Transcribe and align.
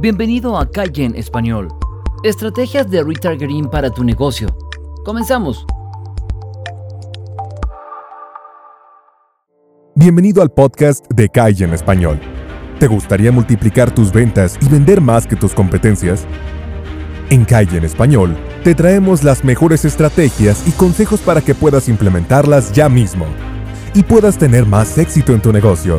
Bienvenido 0.00 0.56
a 0.56 0.70
Calle 0.70 1.06
en 1.06 1.16
Español. 1.16 1.66
Estrategias 2.22 2.88
de 2.88 3.02
retargeting 3.02 3.68
para 3.68 3.90
tu 3.90 4.04
negocio. 4.04 4.46
Comenzamos. 5.04 5.66
Bienvenido 9.96 10.40
al 10.40 10.52
podcast 10.52 11.04
de 11.12 11.28
Calle 11.28 11.64
en 11.64 11.74
Español. 11.74 12.20
¿Te 12.78 12.86
gustaría 12.86 13.32
multiplicar 13.32 13.92
tus 13.92 14.12
ventas 14.12 14.56
y 14.60 14.68
vender 14.68 15.00
más 15.00 15.26
que 15.26 15.34
tus 15.34 15.52
competencias? 15.52 16.28
En 17.30 17.44
Calle 17.44 17.78
en 17.78 17.84
Español 17.84 18.36
te 18.62 18.76
traemos 18.76 19.24
las 19.24 19.42
mejores 19.42 19.84
estrategias 19.84 20.64
y 20.68 20.70
consejos 20.70 21.18
para 21.22 21.40
que 21.40 21.56
puedas 21.56 21.88
implementarlas 21.88 22.72
ya 22.72 22.88
mismo 22.88 23.26
y 23.94 24.04
puedas 24.04 24.38
tener 24.38 24.64
más 24.64 24.96
éxito 24.96 25.32
en 25.32 25.42
tu 25.42 25.52
negocio. 25.52 25.98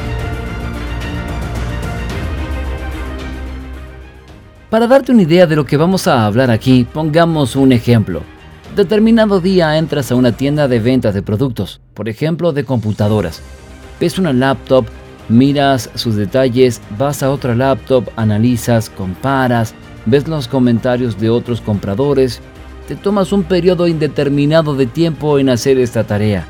Para 4.71 4.87
darte 4.87 5.11
una 5.11 5.23
idea 5.23 5.47
de 5.47 5.57
lo 5.57 5.65
que 5.65 5.75
vamos 5.75 6.07
a 6.07 6.25
hablar 6.25 6.49
aquí, 6.49 6.87
pongamos 6.93 7.57
un 7.57 7.73
ejemplo. 7.73 8.21
Determinado 8.73 9.41
día 9.41 9.77
entras 9.77 10.09
a 10.13 10.15
una 10.15 10.31
tienda 10.31 10.69
de 10.69 10.79
ventas 10.79 11.13
de 11.13 11.21
productos, 11.21 11.81
por 11.93 12.07
ejemplo 12.07 12.53
de 12.53 12.63
computadoras. 12.63 13.41
Ves 13.99 14.17
una 14.17 14.31
laptop, 14.31 14.85
miras 15.27 15.89
sus 15.95 16.15
detalles, 16.15 16.81
vas 16.97 17.21
a 17.21 17.31
otra 17.31 17.53
laptop, 17.53 18.05
analizas, 18.15 18.89
comparas, 18.89 19.75
ves 20.05 20.29
los 20.29 20.47
comentarios 20.47 21.19
de 21.19 21.29
otros 21.29 21.59
compradores, 21.59 22.39
te 22.87 22.95
tomas 22.95 23.33
un 23.33 23.43
periodo 23.43 23.89
indeterminado 23.89 24.73
de 24.73 24.85
tiempo 24.85 25.37
en 25.37 25.49
hacer 25.49 25.79
esta 25.79 26.05
tarea. 26.05 26.47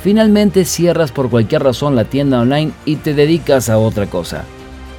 Finalmente 0.00 0.64
cierras 0.64 1.10
por 1.10 1.28
cualquier 1.28 1.64
razón 1.64 1.96
la 1.96 2.04
tienda 2.04 2.40
online 2.40 2.70
y 2.84 2.94
te 2.94 3.14
dedicas 3.14 3.68
a 3.68 3.78
otra 3.78 4.06
cosa. 4.06 4.44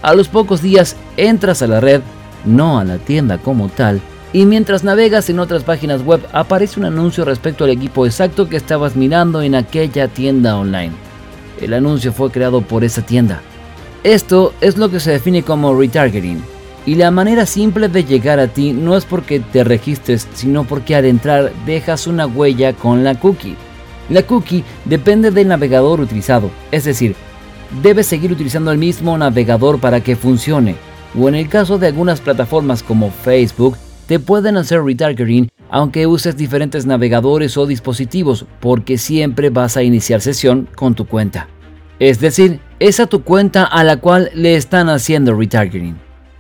A 0.02 0.14
los 0.14 0.28
pocos 0.28 0.62
días 0.62 0.98
entras 1.16 1.62
a 1.62 1.68
la 1.68 1.80
red 1.80 2.02
no 2.46 2.80
a 2.80 2.84
la 2.84 2.98
tienda 2.98 3.38
como 3.38 3.70
tal, 3.70 4.02
y 4.36 4.46
mientras 4.46 4.84
navegas 4.84 5.30
en 5.30 5.40
otras 5.40 5.64
páginas 5.64 6.04
web 6.04 6.20
aparece 6.34 6.80
un 6.80 6.86
anuncio 6.86 7.24
respecto 7.24 7.64
al 7.64 7.70
equipo 7.70 8.06
exacto 8.06 8.50
que 8.50 8.58
estabas 8.58 8.96
mirando 8.98 9.42
en 9.42 9.56
aquella 9.56 10.10
tienda 10.10 10.58
online. 10.58 10.92
El 11.62 11.74
anuncio 11.74 12.12
fue 12.12 12.32
creado 12.32 12.62
por 12.62 12.84
esa 12.84 13.02
tienda. 13.02 13.42
Esto 14.04 14.54
es 14.60 14.78
lo 14.78 14.90
que 14.90 15.00
se 15.00 15.12
define 15.12 15.42
como 15.42 15.74
retargeting. 15.80 16.44
Y 16.86 16.96
la 16.96 17.12
manera 17.12 17.46
simple 17.46 17.88
de 17.88 18.04
llegar 18.04 18.40
a 18.40 18.48
ti 18.48 18.74
no 18.74 18.98
es 18.98 19.06
porque 19.06 19.40
te 19.40 19.64
registres, 19.64 20.28
sino 20.34 20.66
porque 20.66 20.96
al 20.96 21.06
entrar 21.06 21.54
dejas 21.66 22.06
una 22.06 22.28
huella 22.28 22.74
con 22.74 23.04
la 23.04 23.18
cookie. 23.18 23.56
La 24.10 24.24
cookie 24.24 24.66
depende 24.84 25.32
del 25.32 25.48
navegador 25.48 26.02
utilizado, 26.02 26.52
es 26.72 26.84
decir, 26.84 27.16
debes 27.82 28.06
seguir 28.06 28.32
utilizando 28.32 28.72
el 28.72 28.78
mismo 28.78 29.18
navegador 29.18 29.80
para 29.80 30.02
que 30.02 30.16
funcione 30.16 30.76
o 31.18 31.30
en 31.30 31.36
el 31.36 31.50
caso 31.50 31.78
de 31.78 31.88
algunas 31.88 32.22
plataformas 32.22 32.84
como 32.84 33.12
Facebook, 33.12 33.78
te 34.08 34.20
pueden 34.20 34.58
hacer 34.58 34.84
retargeting 34.84 35.50
aunque 35.70 36.08
uses 36.08 36.38
diferentes 36.38 36.86
navegadores 36.86 37.58
o 37.58 37.66
dispositivos 37.66 38.46
porque 38.60 38.98
siempre 38.98 39.50
vas 39.50 39.78
a 39.78 39.84
iniciar 39.84 40.22
sesión 40.22 40.70
con 40.76 40.96
tu 40.96 41.06
cuenta. 41.06 41.48
Es 42.00 42.20
decir, 42.20 42.60
es 42.80 43.00
a 43.00 43.08
tu 43.08 43.24
cuenta 43.24 43.64
a 43.64 43.84
la 43.84 43.98
cual 43.98 44.30
le 44.34 44.56
están 44.56 44.90
haciendo 44.90 45.34
retargeting. 45.36 45.98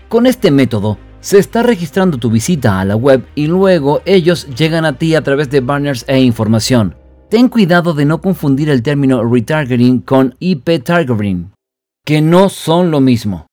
Con 0.10 0.26
este 0.26 0.52
método, 0.52 0.98
se 1.22 1.40
está 1.40 1.64
registrando 1.64 2.18
tu 2.18 2.30
visita 2.30 2.80
a 2.80 2.86
la 2.86 2.96
web 2.96 3.26
y 3.36 3.48
luego 3.48 4.02
ellos 4.06 4.48
llegan 4.56 4.86
a 4.86 4.98
ti 4.98 5.16
a 5.16 5.22
través 5.22 5.50
de 5.50 5.62
banners 5.62 6.06
e 6.08 6.20
información. 6.20 6.96
Ten 7.30 7.50
cuidado 7.50 7.94
de 7.94 8.06
no 8.06 8.22
confundir 8.22 8.70
el 8.70 8.84
término 8.84 9.24
retargeting 9.24 10.02
con 10.02 10.36
IP 10.40 10.84
targeting, 10.84 11.52
que 12.06 12.22
no 12.22 12.50
son 12.50 12.92
lo 12.92 13.02
mismo. 13.02 13.48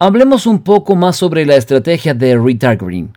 Hablemos 0.00 0.46
un 0.46 0.62
poco 0.62 0.94
más 0.94 1.16
sobre 1.16 1.44
la 1.44 1.56
estrategia 1.56 2.14
de 2.14 2.38
retargeting. 2.38 3.14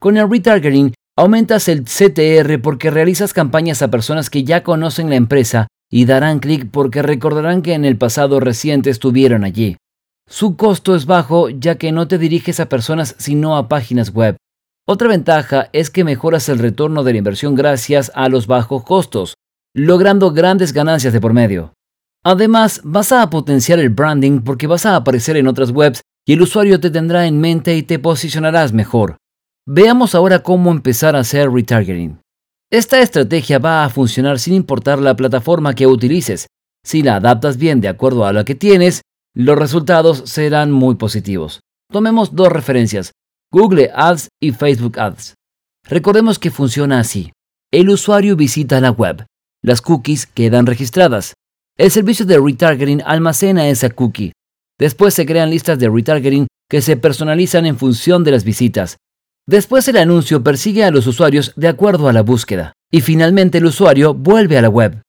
Con 0.00 0.16
el 0.16 0.30
retargeting 0.30 0.94
aumentas 1.14 1.68
el 1.68 1.84
CTR 1.84 2.58
porque 2.62 2.90
realizas 2.90 3.34
campañas 3.34 3.82
a 3.82 3.88
personas 3.88 4.30
que 4.30 4.42
ya 4.42 4.62
conocen 4.62 5.10
la 5.10 5.16
empresa 5.16 5.66
y 5.90 6.06
darán 6.06 6.38
clic 6.38 6.70
porque 6.70 7.02
recordarán 7.02 7.60
que 7.60 7.74
en 7.74 7.84
el 7.84 7.98
pasado 7.98 8.40
reciente 8.40 8.88
estuvieron 8.88 9.44
allí. 9.44 9.76
Su 10.26 10.56
costo 10.56 10.94
es 10.94 11.04
bajo 11.04 11.50
ya 11.50 11.76
que 11.76 11.92
no 11.92 12.08
te 12.08 12.16
diriges 12.16 12.60
a 12.60 12.68
personas 12.70 13.14
sino 13.18 13.58
a 13.58 13.68
páginas 13.68 14.14
web. 14.14 14.38
Otra 14.86 15.08
ventaja 15.08 15.68
es 15.74 15.90
que 15.90 16.02
mejoras 16.02 16.48
el 16.48 16.60
retorno 16.60 17.04
de 17.04 17.12
la 17.12 17.18
inversión 17.18 17.54
gracias 17.54 18.10
a 18.14 18.30
los 18.30 18.46
bajos 18.46 18.84
costos, 18.84 19.34
logrando 19.74 20.32
grandes 20.32 20.72
ganancias 20.72 21.12
de 21.12 21.20
por 21.20 21.34
medio. 21.34 21.74
Además, 22.24 22.80
vas 22.84 23.12
a 23.12 23.28
potenciar 23.28 23.80
el 23.80 23.90
branding 23.90 24.40
porque 24.40 24.66
vas 24.66 24.86
a 24.86 24.96
aparecer 24.96 25.36
en 25.36 25.46
otras 25.46 25.72
webs 25.72 26.00
y 26.26 26.34
el 26.34 26.42
usuario 26.42 26.80
te 26.80 26.90
tendrá 26.90 27.26
en 27.26 27.40
mente 27.40 27.76
y 27.76 27.82
te 27.82 27.98
posicionarás 27.98 28.72
mejor. 28.72 29.16
Veamos 29.66 30.14
ahora 30.14 30.42
cómo 30.42 30.70
empezar 30.70 31.16
a 31.16 31.20
hacer 31.20 31.50
retargeting. 31.50 32.18
Esta 32.70 33.00
estrategia 33.00 33.58
va 33.58 33.84
a 33.84 33.90
funcionar 33.90 34.38
sin 34.38 34.54
importar 34.54 34.98
la 34.98 35.14
plataforma 35.14 35.74
que 35.74 35.86
utilices. 35.86 36.46
Si 36.84 37.02
la 37.02 37.16
adaptas 37.16 37.58
bien 37.58 37.80
de 37.80 37.88
acuerdo 37.88 38.24
a 38.24 38.32
la 38.32 38.44
que 38.44 38.54
tienes, 38.54 39.02
los 39.34 39.58
resultados 39.58 40.22
serán 40.26 40.72
muy 40.72 40.94
positivos. 40.94 41.60
Tomemos 41.90 42.34
dos 42.34 42.48
referencias, 42.50 43.12
Google 43.52 43.90
Ads 43.94 44.28
y 44.40 44.52
Facebook 44.52 44.98
Ads. 44.98 45.34
Recordemos 45.88 46.38
que 46.38 46.50
funciona 46.50 47.00
así. 47.00 47.32
El 47.70 47.90
usuario 47.90 48.36
visita 48.36 48.80
la 48.80 48.90
web. 48.90 49.26
Las 49.62 49.80
cookies 49.80 50.26
quedan 50.26 50.66
registradas. 50.66 51.34
El 51.76 51.90
servicio 51.90 52.26
de 52.26 52.38
retargeting 52.38 53.02
almacena 53.04 53.68
esa 53.68 53.90
cookie. 53.90 54.32
Después 54.82 55.14
se 55.14 55.26
crean 55.26 55.50
listas 55.50 55.78
de 55.78 55.88
retargeting 55.88 56.48
que 56.68 56.82
se 56.82 56.96
personalizan 56.96 57.66
en 57.66 57.78
función 57.78 58.24
de 58.24 58.32
las 58.32 58.42
visitas. 58.42 58.96
Después 59.46 59.86
el 59.86 59.96
anuncio 59.96 60.42
persigue 60.42 60.82
a 60.82 60.90
los 60.90 61.06
usuarios 61.06 61.52
de 61.54 61.68
acuerdo 61.68 62.08
a 62.08 62.12
la 62.12 62.22
búsqueda. 62.22 62.72
Y 62.90 63.00
finalmente 63.00 63.58
el 63.58 63.66
usuario 63.66 64.12
vuelve 64.12 64.58
a 64.58 64.62
la 64.62 64.68
web. 64.68 65.00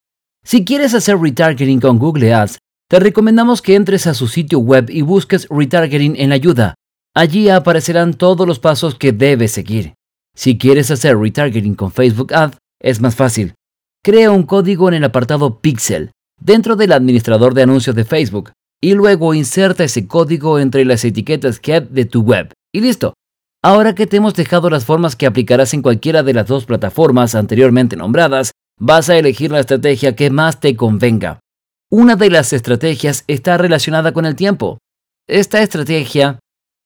Si 0.45 0.63
quieres 0.63 0.93
hacer 0.93 1.17
retargeting 1.17 1.79
con 1.79 1.97
Google 1.97 2.35
Ads, 2.35 2.59
te 2.87 2.99
recomendamos 2.99 3.63
que 3.63 3.73
entres 3.73 4.05
a 4.05 4.13
su 4.13 4.27
sitio 4.27 4.59
web 4.59 4.91
y 4.91 5.01
busques 5.01 5.47
retargeting 5.49 6.17
en 6.17 6.33
ayuda. 6.33 6.75
Allí 7.15 7.49
aparecerán 7.49 8.13
todos 8.13 8.47
los 8.47 8.59
pasos 8.59 8.93
que 8.93 9.11
debes 9.11 9.53
seguir. 9.53 9.95
Si 10.35 10.59
quieres 10.59 10.91
hacer 10.91 11.17
retargeting 11.17 11.73
con 11.73 11.91
Facebook 11.91 12.31
Ads, 12.31 12.59
es 12.79 13.01
más 13.01 13.15
fácil. 13.15 13.55
Crea 14.03 14.29
un 14.29 14.43
código 14.43 14.87
en 14.87 14.93
el 14.93 15.03
apartado 15.03 15.61
Pixel, 15.61 16.11
dentro 16.39 16.75
del 16.75 16.91
administrador 16.91 17.55
de 17.55 17.63
anuncios 17.63 17.95
de 17.95 18.05
Facebook 18.05 18.51
y 18.83 18.95
luego 18.95 19.33
inserta 19.33 19.85
ese 19.85 20.07
código 20.07 20.59
entre 20.59 20.83
las 20.83 21.05
etiquetas 21.05 21.61
Get 21.63 21.87
de 21.91 22.03
tu 22.03 22.21
web. 22.21 22.51
Y 22.73 22.81
listo. 22.81 23.13
Ahora 23.63 23.95
que 23.95 24.07
te 24.07 24.17
hemos 24.17 24.33
dejado 24.33 24.69
las 24.69 24.83
formas 24.83 25.15
que 25.15 25.25
aplicarás 25.25 25.73
en 25.73 25.81
cualquiera 25.81 26.21
de 26.21 26.33
las 26.33 26.47
dos 26.47 26.65
plataformas 26.65 27.33
anteriormente 27.33 27.95
nombradas, 27.95 28.51
vas 28.77 29.09
a 29.09 29.17
elegir 29.17 29.51
la 29.51 29.61
estrategia 29.61 30.17
que 30.17 30.29
más 30.29 30.59
te 30.59 30.75
convenga. 30.75 31.39
Una 31.89 32.17
de 32.17 32.29
las 32.29 32.51
estrategias 32.51 33.23
está 33.27 33.57
relacionada 33.57 34.11
con 34.11 34.25
el 34.25 34.35
tiempo. 34.35 34.79
Esta 35.29 35.61
estrategia 35.61 36.39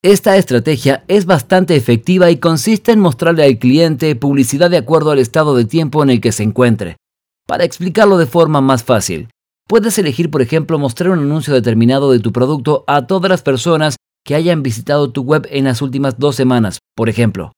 esta 0.04 0.38
estrategia 0.38 1.04
es 1.08 1.26
bastante 1.26 1.76
efectiva 1.76 2.30
y 2.30 2.38
consiste 2.38 2.92
en 2.92 3.00
mostrarle 3.00 3.44
al 3.44 3.58
cliente 3.58 4.16
publicidad 4.16 4.70
de 4.70 4.78
acuerdo 4.78 5.10
al 5.10 5.18
estado 5.18 5.56
de 5.56 5.66
tiempo 5.66 6.04
en 6.04 6.12
el 6.12 6.22
que 6.22 6.32
se 6.32 6.44
encuentre. 6.44 6.98
Para 7.48 7.64
explicarlo 7.64 8.20
de 8.20 8.28
forma 8.28 8.62
más 8.62 8.84
fácil, 8.84 9.30
Puedes 9.68 10.00
elegir, 10.00 10.32
por 10.32 10.42
ejemplo, 10.42 10.80
mostrar 10.80 11.10
un 11.10 11.20
anuncio 11.20 11.54
determinado 11.54 12.14
de 12.14 12.20
tu 12.20 12.32
producto 12.32 12.86
a 12.88 13.06
todas 13.06 13.30
las 13.30 13.42
personas 13.42 13.98
que 14.26 14.34
hayan 14.34 14.64
visitado 14.64 15.12
tu 15.12 15.24
web 15.24 15.46
en 15.52 15.66
las 15.66 15.82
últimas 15.82 16.18
dos 16.18 16.38
semanas, 16.38 16.80
por 16.96 17.10
ejemplo. 17.10 17.52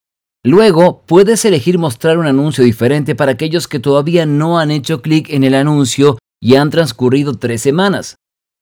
Luego, 0.43 1.03
puedes 1.05 1.45
elegir 1.45 1.77
mostrar 1.77 2.17
un 2.17 2.25
anuncio 2.25 2.63
diferente 2.63 3.13
para 3.13 3.33
aquellos 3.33 3.67
que 3.67 3.79
todavía 3.79 4.25
no 4.25 4.57
han 4.57 4.71
hecho 4.71 5.03
clic 5.03 5.29
en 5.29 5.43
el 5.43 5.53
anuncio 5.53 6.17
y 6.41 6.55
han 6.55 6.71
transcurrido 6.71 7.35
tres 7.37 7.61
semanas. 7.61 8.15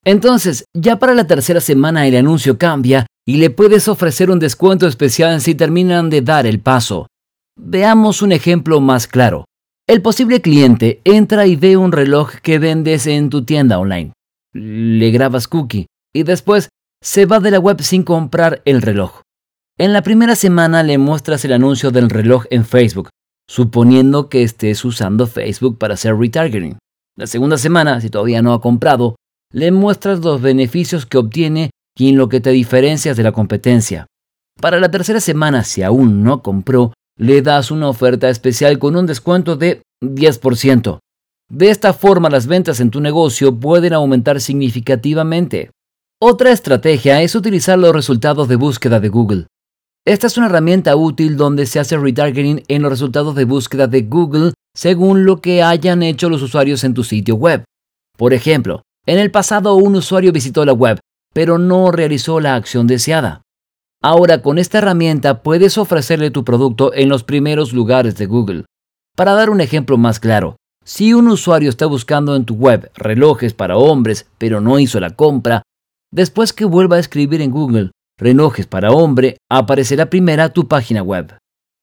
Entonces, 0.04 0.66
ya 0.74 1.00
para 1.00 1.14
la 1.14 1.28
tercera 1.28 1.62
semana 1.62 2.06
el 2.08 2.16
anuncio 2.16 2.58
cambia 2.58 3.06
y 3.26 3.38
le 3.38 3.50
puedes 3.50 3.88
ofrecer 3.88 4.30
un 4.30 4.40
descuento 4.40 4.88
especial 4.88 5.40
si 5.40 5.56
terminan 5.56 6.10
de 6.10 6.22
dar 6.22 6.46
el 6.48 6.60
paso. 6.60 7.08
Veamos 7.58 8.22
un 8.22 8.34
ejemplo 8.34 8.82
más 8.82 9.08
claro. 9.08 9.46
El 9.90 10.02
posible 10.02 10.42
cliente 10.42 11.00
entra 11.06 11.48
y 11.48 11.56
ve 11.56 11.78
un 11.78 11.94
reloj 11.94 12.34
que 12.44 12.60
vendes 12.60 13.08
en 13.08 13.30
tu 13.30 13.46
tienda 13.46 13.80
online. 13.80 14.12
Le 14.54 15.12
grabas 15.12 15.48
cookie 15.48 15.88
y 16.14 16.24
después 16.24 16.68
se 17.02 17.26
va 17.26 17.40
de 17.40 17.52
la 17.52 17.60
web 17.60 17.82
sin 17.82 18.04
comprar 18.04 18.62
el 18.66 18.82
reloj. 18.82 19.22
En 19.78 19.94
la 19.94 20.02
primera 20.02 20.36
semana 20.36 20.84
le 20.84 20.98
muestras 20.98 21.46
el 21.46 21.54
anuncio 21.54 21.92
del 21.92 22.10
reloj 22.10 22.44
en 22.50 22.66
Facebook, 22.66 23.08
suponiendo 23.50 24.28
que 24.28 24.44
estés 24.44 24.84
usando 24.84 25.26
Facebook 25.26 25.78
para 25.78 25.94
hacer 25.94 26.18
retargeting. 26.18 26.78
La 27.16 27.26
segunda 27.26 27.58
semana, 27.58 28.02
si 28.02 28.10
todavía 28.10 28.42
no 28.42 28.52
ha 28.52 28.60
comprado, 28.60 29.16
le 29.54 29.72
muestras 29.72 30.20
los 30.20 30.42
beneficios 30.42 31.06
que 31.06 31.18
obtiene 31.18 31.70
y 31.98 32.10
en 32.10 32.18
lo 32.18 32.28
que 32.28 32.42
te 32.42 32.50
diferencias 32.50 33.16
de 33.16 33.24
la 33.24 33.32
competencia. 33.32 34.06
Para 34.60 34.82
la 34.82 34.92
tercera 34.92 35.22
semana, 35.22 35.64
si 35.64 35.82
aún 35.82 36.24
no 36.24 36.42
compró, 36.42 36.92
le 37.18 37.42
das 37.42 37.72
una 37.72 37.90
oferta 37.90 38.30
especial 38.30 38.80
con 38.80 38.96
un 38.96 39.06
descuento 39.06 39.56
de 39.56 39.82
10%. 40.02 41.00
De 41.50 41.70
esta 41.70 41.94
forma 41.94 42.30
las 42.30 42.46
ventas 42.46 42.80
en 42.80 42.92
tu 42.92 43.02
negocio 43.02 43.58
pueden 43.60 43.94
aumentar 43.94 44.40
significativamente. 44.40 45.72
Otra 46.22 46.52
estrategia 46.52 47.22
es 47.22 47.36
utilizar 47.36 47.78
los 47.80 47.94
resultados 47.94 48.48
de 48.48 48.56
búsqueda 48.56 49.00
de 49.00 49.10
Google. 49.10 49.48
Esta 50.06 50.28
es 50.28 50.38
una 50.38 50.48
herramienta 50.48 50.96
útil 50.96 51.38
donde 51.38 51.66
se 51.66 51.80
hace 51.80 51.98
retargeting 51.98 52.64
en 52.68 52.82
los 52.82 52.92
resultados 52.92 53.36
de 53.36 53.46
búsqueda 53.46 53.88
de 53.88 54.04
Google 54.04 54.54
según 54.76 55.26
lo 55.26 55.42
que 55.42 55.64
hayan 55.64 56.04
hecho 56.04 56.30
los 56.30 56.42
usuarios 56.42 56.84
en 56.84 56.94
tu 56.94 57.04
sitio 57.04 57.36
web. 57.36 57.64
Por 58.18 58.34
ejemplo, 58.34 58.84
en 59.06 59.20
el 59.20 59.32
pasado 59.32 59.76
un 59.76 59.96
usuario 59.96 60.32
visitó 60.32 60.66
la 60.66 60.74
web, 60.74 61.00
pero 61.34 61.58
no 61.58 61.92
realizó 61.92 62.40
la 62.40 62.56
acción 62.56 62.88
deseada. 62.88 63.42
Ahora 64.02 64.42
con 64.42 64.58
esta 64.58 64.78
herramienta 64.78 65.42
puedes 65.42 65.78
ofrecerle 65.78 66.30
tu 66.30 66.44
producto 66.44 66.94
en 66.94 67.10
los 67.10 67.24
primeros 67.24 67.74
lugares 67.74 68.16
de 68.18 68.28
Google. 68.28 68.66
Para 69.16 69.34
dar 69.34 69.50
un 69.50 69.60
ejemplo 69.60 69.98
más 69.98 70.20
claro, 70.20 70.58
si 70.86 71.14
un 71.14 71.28
usuario 71.28 71.70
está 71.70 71.88
buscando 71.88 72.36
en 72.36 72.46
tu 72.46 72.56
web 72.56 72.92
relojes 72.96 73.54
para 73.54 73.78
hombres 73.78 74.28
pero 74.38 74.62
no 74.62 74.80
hizo 74.80 75.00
la 75.00 75.10
compra, 75.10 75.64
después 76.12 76.54
que 76.54 76.66
vuelva 76.66 76.98
a 76.98 77.00
escribir 77.00 77.42
en 77.42 77.52
Google 77.52 77.92
relojes 78.20 78.66
para 78.66 78.92
hombre, 78.92 79.38
aparecerá 79.50 80.10
primera 80.10 80.50
tu 80.50 80.68
página 80.68 81.04
web. 81.04 81.38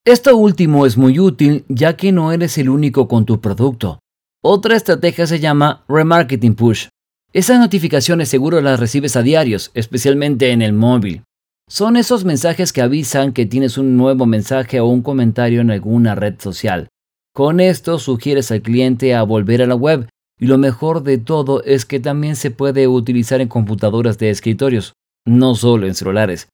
Esto 0.05 0.37
último 0.37 0.85
es 0.85 0.97
muy 0.97 1.19
útil 1.19 1.65
ya 1.69 1.97
que 1.97 2.13
no 2.13 2.33
eres 2.33 2.59
el 2.59 2.69
único 2.69 3.09
con 3.09 3.25
tu 3.25 3.41
producto. 3.41 4.01
Otra 4.43 4.77
estrategia 4.77 5.27
se 5.27 5.41
llama 5.41 5.85
remarketing 5.89 6.55
push. 6.55 6.89
Esas 7.33 7.59
notificaciones 7.59 8.29
seguro 8.29 8.61
las 8.61 8.79
recibes 8.79 9.17
a 9.17 9.23
diarios, 9.23 9.71
especialmente 9.75 10.51
en 10.51 10.63
el 10.63 10.73
móvil. 10.73 11.23
Son 11.69 11.97
esos 11.97 12.25
mensajes 12.25 12.73
que 12.73 12.83
avisan 12.83 13.33
que 13.33 13.47
tienes 13.47 13.79
un 13.79 13.97
nuevo 13.97 14.27
mensaje 14.27 14.81
o 14.81 14.87
un 14.87 15.03
comentario 15.03 15.63
en 15.63 15.71
alguna 15.71 16.15
red 16.15 16.35
social. 16.39 16.89
Con 17.35 17.59
esto 17.59 17.99
sugieres 17.99 18.51
al 18.53 18.63
cliente 18.63 19.15
a 19.15 19.23
volver 19.23 19.63
a 19.63 19.67
la 19.67 19.75
web 19.75 20.09
y 20.39 20.47
lo 20.47 20.59
mejor 20.59 21.03
de 21.03 21.19
todo 21.19 21.65
es 21.65 21.85
que 21.85 22.01
también 22.01 22.37
se 22.37 22.51
puede 22.51 22.87
utilizar 22.87 23.41
en 23.41 23.49
computadoras 23.49 24.19
de 24.19 24.31
escritorios, 24.31 24.93
no 25.27 25.55
solo 25.55 25.87
en 25.87 25.95
celulares. 25.95 26.49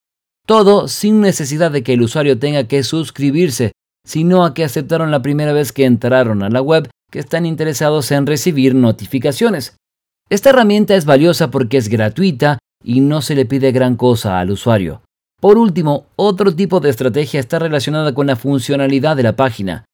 Todo 0.46 0.88
sin 0.88 1.20
necesidad 1.20 1.70
de 1.70 1.82
que 1.82 1.94
el 1.94 2.02
usuario 2.02 2.38
tenga 2.38 2.64
que 2.64 2.82
suscribirse, 2.82 3.72
sino 4.06 4.44
a 4.44 4.54
que 4.54 4.64
aceptaron 4.64 5.10
la 5.10 5.22
primera 5.22 5.52
vez 5.52 5.72
que 5.72 5.84
entraron 5.84 6.42
a 6.42 6.50
la 6.50 6.62
web 6.62 6.88
que 7.10 7.18
están 7.18 7.46
interesados 7.46 8.10
en 8.12 8.26
recibir 8.26 8.74
notificaciones. 8.74 9.76
Esta 10.28 10.50
herramienta 10.50 10.94
es 10.94 11.04
valiosa 11.04 11.50
porque 11.50 11.76
es 11.76 11.88
gratuita 11.88 12.58
y 12.82 13.00
no 13.00 13.22
se 13.22 13.34
le 13.34 13.46
pide 13.46 13.72
gran 13.72 13.96
cosa 13.96 14.38
al 14.40 14.50
usuario. 14.50 15.02
Por 15.40 15.56
último, 15.56 16.06
otro 16.16 16.54
tipo 16.54 16.80
de 16.80 16.90
estrategia 16.90 17.40
está 17.40 17.58
relacionada 17.58 18.14
con 18.14 18.26
la 18.26 18.36
funcionalidad 18.36 19.16
de 19.16 19.22
la 19.22 19.36
página. 19.36 19.84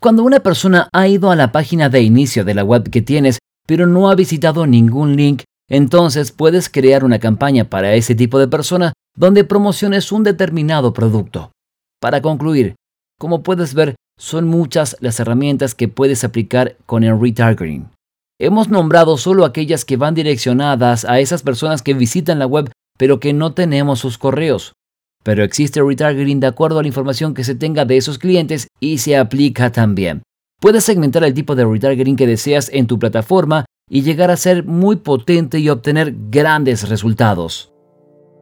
Cuando 0.00 0.22
una 0.22 0.40
persona 0.40 0.88
ha 0.92 1.08
ido 1.08 1.30
a 1.30 1.36
la 1.36 1.52
página 1.52 1.88
de 1.88 2.00
inicio 2.00 2.44
de 2.44 2.54
la 2.54 2.64
web 2.64 2.88
que 2.90 3.02
tienes, 3.02 3.38
pero 3.66 3.86
no 3.86 4.10
ha 4.10 4.14
visitado 4.14 4.66
ningún 4.66 5.16
link, 5.16 5.42
entonces 5.68 6.32
puedes 6.32 6.68
crear 6.68 7.04
una 7.04 7.18
campaña 7.18 7.64
para 7.64 7.94
ese 7.94 8.14
tipo 8.14 8.38
de 8.38 8.48
persona 8.48 8.92
donde 9.16 9.44
promociones 9.44 10.12
un 10.12 10.22
determinado 10.22 10.92
producto. 10.92 11.52
Para 12.00 12.20
concluir, 12.20 12.74
como 13.18 13.42
puedes 13.42 13.74
ver, 13.74 13.94
son 14.18 14.46
muchas 14.46 14.96
las 15.00 15.18
herramientas 15.20 15.74
que 15.74 15.88
puedes 15.88 16.24
aplicar 16.24 16.76
con 16.86 17.04
el 17.04 17.18
retargeting. 17.18 17.88
Hemos 18.40 18.68
nombrado 18.68 19.16
solo 19.16 19.44
aquellas 19.44 19.84
que 19.84 19.96
van 19.96 20.14
direccionadas 20.14 21.04
a 21.04 21.20
esas 21.20 21.42
personas 21.42 21.82
que 21.82 21.94
visitan 21.94 22.38
la 22.38 22.46
web 22.46 22.70
pero 22.98 23.20
que 23.20 23.32
no 23.32 23.52
tenemos 23.52 24.00
sus 24.00 24.18
correos. 24.18 24.74
Pero 25.22 25.42
existe 25.42 25.82
retargeting 25.82 26.40
de 26.40 26.46
acuerdo 26.46 26.78
a 26.78 26.82
la 26.82 26.88
información 26.88 27.34
que 27.34 27.44
se 27.44 27.54
tenga 27.54 27.84
de 27.84 27.96
esos 27.96 28.18
clientes 28.18 28.68
y 28.80 28.98
se 28.98 29.16
aplica 29.16 29.72
también. 29.72 30.22
Puedes 30.60 30.84
segmentar 30.84 31.24
el 31.24 31.34
tipo 31.34 31.54
de 31.54 31.64
retargeting 31.64 32.16
que 32.16 32.26
deseas 32.26 32.70
en 32.72 32.86
tu 32.86 32.98
plataforma 32.98 33.64
y 33.90 34.02
llegar 34.02 34.30
a 34.30 34.36
ser 34.36 34.64
muy 34.64 34.96
potente 34.96 35.58
y 35.58 35.68
obtener 35.68 36.14
grandes 36.30 36.88
resultados. 36.88 37.72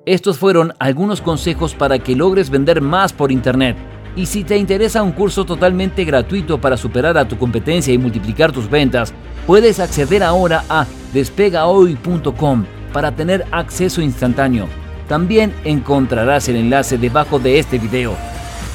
Estos 0.04 0.38
fueron 0.38 0.72
algunos 0.80 1.20
consejos 1.20 1.74
para 1.74 1.98
que 2.00 2.16
logres 2.16 2.50
vender 2.50 2.80
más 2.80 3.12
por 3.12 3.30
Internet. 3.30 3.76
Y 4.16 4.26
si 4.26 4.44
te 4.44 4.58
interesa 4.58 5.02
un 5.02 5.12
curso 5.12 5.44
totalmente 5.44 6.04
gratuito 6.04 6.60
para 6.60 6.76
superar 6.76 7.16
a 7.16 7.26
tu 7.26 7.38
competencia 7.38 7.94
y 7.94 7.98
multiplicar 7.98 8.52
tus 8.52 8.68
ventas, 8.68 9.14
puedes 9.46 9.80
acceder 9.80 10.22
ahora 10.22 10.64
a 10.68 10.86
despegahoy.com 11.12 12.64
para 12.92 13.12
tener 13.12 13.46
acceso 13.50 14.00
instantáneo. 14.00 14.66
También 15.08 15.54
encontrarás 15.64 16.48
el 16.48 16.56
enlace 16.56 16.98
debajo 16.98 17.38
de 17.38 17.58
este 17.58 17.78
video. 17.78 18.14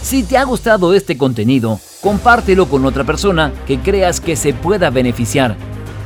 Si 0.01 0.23
te 0.23 0.37
ha 0.37 0.43
gustado 0.43 0.93
este 0.93 1.17
contenido, 1.17 1.79
compártelo 2.01 2.67
con 2.67 2.85
otra 2.85 3.03
persona 3.03 3.51
que 3.65 3.79
creas 3.79 4.21
que 4.21 4.35
se 4.35 4.53
pueda 4.53 4.89
beneficiar. 4.89 5.55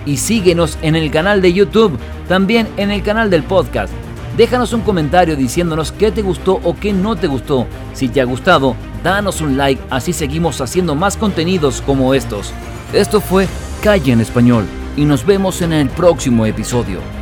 Y 0.05 0.17
síguenos 0.17 0.77
en 0.81 0.95
el 0.95 1.11
canal 1.11 1.41
de 1.41 1.53
YouTube, 1.53 1.97
también 2.27 2.67
en 2.77 2.91
el 2.91 3.03
canal 3.03 3.29
del 3.29 3.43
podcast. 3.43 3.93
Déjanos 4.37 4.73
un 4.73 4.81
comentario 4.81 5.35
diciéndonos 5.35 5.91
qué 5.91 6.11
te 6.11 6.21
gustó 6.21 6.59
o 6.63 6.75
qué 6.75 6.93
no 6.93 7.15
te 7.15 7.27
gustó. 7.27 7.67
Si 7.93 8.07
te 8.07 8.21
ha 8.21 8.25
gustado, 8.25 8.75
danos 9.03 9.41
un 9.41 9.57
like, 9.57 9.81
así 9.89 10.13
seguimos 10.13 10.61
haciendo 10.61 10.95
más 10.95 11.17
contenidos 11.17 11.81
como 11.85 12.13
estos. 12.13 12.53
Esto 12.93 13.19
fue 13.19 13.47
Calle 13.81 14.11
en 14.11 14.21
Español 14.21 14.65
y 14.95 15.05
nos 15.05 15.25
vemos 15.25 15.63
en 15.63 15.73
el 15.73 15.89
próximo 15.89 16.45
episodio. 16.45 17.20